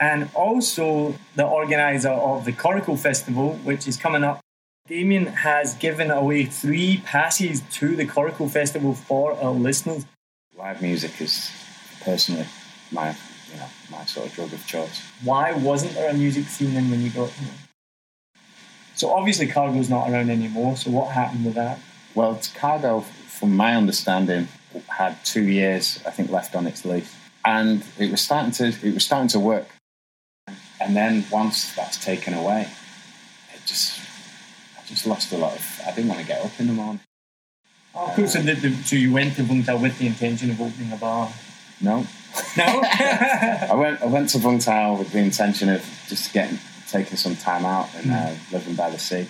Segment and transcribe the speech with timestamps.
[0.00, 4.40] and also the organizer of the Coracle Festival, which is coming up.
[4.88, 10.06] Damien has given away three passes to the Coracle Festival for our listeners.
[10.56, 11.50] live music is
[12.02, 12.46] personally
[12.90, 13.14] my
[13.52, 15.02] you know my sort of drug of choice.
[15.22, 17.52] Why wasn't there a music scene then when you got here?
[18.96, 21.78] So obviously Cargo's not around anymore, so what happened with that?
[22.14, 24.48] Well, Cargo, from my understanding,
[24.88, 28.94] had two years I think left on its lease, and it was starting to it
[28.94, 29.68] was starting to work.
[30.80, 32.68] And then once that's taken away,
[33.54, 34.00] it just
[34.78, 35.80] I just lost a lot of.
[35.86, 37.00] I didn't want to get up in the morning.
[37.94, 38.26] Oh, cool.
[38.26, 40.96] So, did the, so you went to Vung Tau with the intention of opening a
[40.96, 41.32] bar?
[41.80, 42.06] No,
[42.56, 42.64] No?
[42.84, 46.58] I went I went to Vung Tau with the intention of just getting
[46.88, 49.28] taking some time out and uh, living by the sea.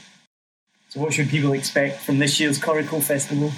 [0.89, 3.53] so what should people expect from this year's Coracle Festival?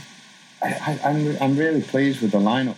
[0.61, 2.77] I, I, I'm I'm really pleased with the lineup.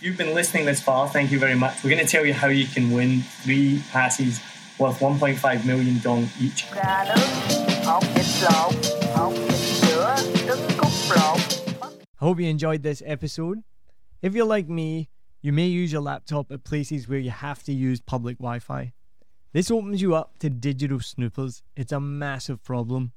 [0.00, 1.82] You've been listening this far, thank you very much.
[1.82, 4.40] We're going to tell you how you can win three passes
[4.78, 6.66] worth 1.5 million dong each.
[12.18, 13.64] hope you enjoyed this episode.
[14.22, 15.08] If you're like me,
[15.42, 18.92] you may use your laptop at places where you have to use public Wi Fi.
[19.52, 21.64] This opens you up to digital snoopers.
[21.74, 23.10] It's a massive problem.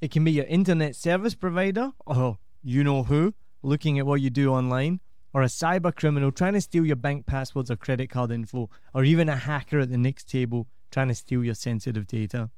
[0.00, 4.30] It can be your internet service provider, or you know who, looking at what you
[4.30, 4.98] do online,
[5.36, 9.04] or a cyber criminal trying to steal your bank passwords or credit card info, or
[9.04, 12.48] even a hacker at the next table trying to steal your sensitive data.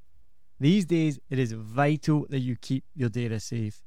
[0.60, 3.82] These days, it is vital that you keep your data safe.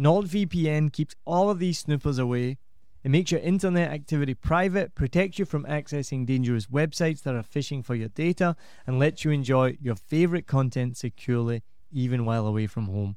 [0.00, 2.58] NordVPN keeps all of these snoopers away.
[3.04, 7.84] It makes your internet activity private, protects you from accessing dangerous websites that are phishing
[7.84, 12.86] for your data, and lets you enjoy your favorite content securely even while away from
[12.86, 13.14] home.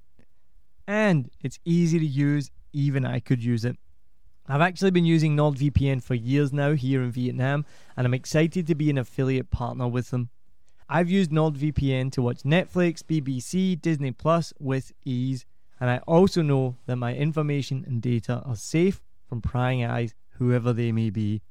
[0.86, 3.78] And it's easy to use, even I could use it.
[4.48, 7.66] I've actually been using NordVPN for years now here in Vietnam,
[7.98, 10.30] and I'm excited to be an affiliate partner with them.
[10.88, 15.46] I've used NordVPN to watch Netflix, BBC, Disney Plus with ease,
[15.80, 20.74] and I also know that my information and data are safe from prying eyes, whoever
[20.74, 21.42] they may be.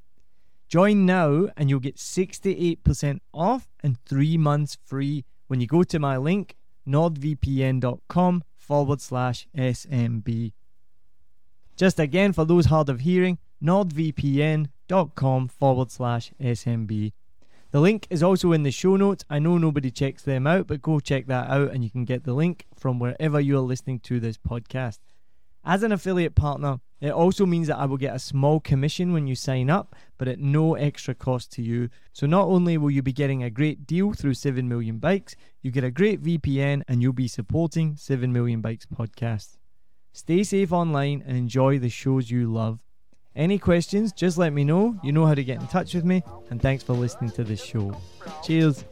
[0.69, 5.99] Join now, and you'll get 68% off and three months free when you go to
[5.99, 6.55] my link,
[6.87, 10.53] nordvpn.com forward slash SMB.
[11.77, 17.13] Just again, for those hard of hearing, nordvpn.com forward slash SMB.
[17.73, 19.25] The link is also in the show notes.
[19.29, 22.23] I know nobody checks them out, but go check that out and you can get
[22.23, 24.99] the link from wherever you are listening to this podcast.
[25.65, 29.27] As an affiliate partner, It also means that I will get a small commission when
[29.27, 31.91] you sign up, but at no extra cost to you.
[32.15, 35.71] So not only will you be getting a great deal through 7 Million Bikes, you
[35.71, 39.59] get a great VPN and you'll be supporting 7 Million Bikes podcast.
[40.17, 42.79] Stay safe online and enjoy the shows you love.
[43.35, 44.97] Any questions, just let me know.
[45.03, 47.61] You know how to get in touch with me, and thanks for listening to this
[47.61, 48.01] show.
[48.45, 48.85] Cheers.